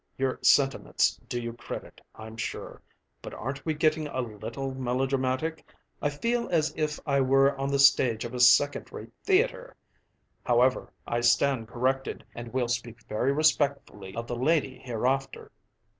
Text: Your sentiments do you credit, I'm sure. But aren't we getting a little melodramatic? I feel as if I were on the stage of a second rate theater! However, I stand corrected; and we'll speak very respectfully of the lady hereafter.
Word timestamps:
Your 0.17 0.39
sentiments 0.41 1.15
do 1.29 1.39
you 1.39 1.53
credit, 1.53 2.01
I'm 2.15 2.35
sure. 2.35 2.81
But 3.21 3.35
aren't 3.35 3.63
we 3.67 3.75
getting 3.75 4.07
a 4.07 4.19
little 4.21 4.73
melodramatic? 4.73 5.63
I 6.01 6.09
feel 6.09 6.49
as 6.49 6.73
if 6.75 6.99
I 7.05 7.21
were 7.21 7.55
on 7.55 7.69
the 7.69 7.77
stage 7.77 8.25
of 8.25 8.33
a 8.33 8.39
second 8.39 8.91
rate 8.91 9.11
theater! 9.23 9.75
However, 10.43 10.91
I 11.05 11.21
stand 11.21 11.67
corrected; 11.67 12.25
and 12.33 12.51
we'll 12.51 12.67
speak 12.67 13.03
very 13.03 13.31
respectfully 13.31 14.15
of 14.15 14.25
the 14.25 14.35
lady 14.35 14.79
hereafter. 14.79 15.51